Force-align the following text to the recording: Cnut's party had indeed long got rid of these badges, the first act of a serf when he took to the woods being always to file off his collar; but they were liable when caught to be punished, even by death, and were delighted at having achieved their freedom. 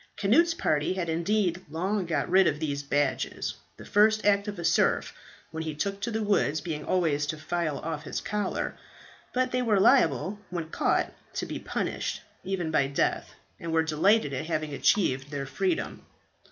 Cnut's 0.17 0.55
party 0.55 0.93
had 0.93 1.09
indeed 1.09 1.63
long 1.69 2.07
got 2.07 2.27
rid 2.27 2.47
of 2.47 2.59
these 2.59 2.81
badges, 2.81 3.53
the 3.77 3.85
first 3.85 4.25
act 4.25 4.47
of 4.47 4.57
a 4.57 4.65
serf 4.65 5.13
when 5.51 5.61
he 5.61 5.75
took 5.75 6.01
to 6.01 6.09
the 6.09 6.23
woods 6.23 6.59
being 6.59 6.83
always 6.83 7.27
to 7.27 7.37
file 7.37 7.77
off 7.77 8.01
his 8.01 8.19
collar; 8.19 8.73
but 9.31 9.51
they 9.51 9.61
were 9.61 9.79
liable 9.79 10.39
when 10.49 10.69
caught 10.71 11.13
to 11.35 11.45
be 11.45 11.59
punished, 11.59 12.21
even 12.43 12.71
by 12.71 12.87
death, 12.87 13.35
and 13.59 13.71
were 13.71 13.83
delighted 13.83 14.33
at 14.33 14.47
having 14.47 14.73
achieved 14.73 15.29
their 15.29 15.45
freedom. 15.45 16.03